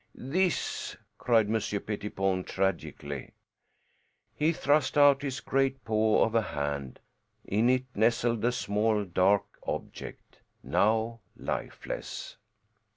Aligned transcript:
"This!" 0.15 0.97
cried 1.19 1.47
Monsieur 1.47 1.79
Pettipon 1.79 2.43
tragically. 2.43 3.33
He 4.33 4.51
thrust 4.51 4.97
out 4.97 5.21
his 5.21 5.41
great 5.41 5.85
paw 5.85 6.23
of 6.23 6.33
a 6.33 6.41
hand; 6.41 6.99
in 7.45 7.69
it 7.69 7.85
nestled 7.93 8.43
a 8.43 8.51
small 8.51 9.05
dark 9.05 9.45
object, 9.61 10.39
now 10.63 11.19
lifeless. 11.37 12.37